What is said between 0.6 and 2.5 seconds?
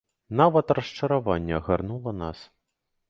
расчараванне агарнула нас.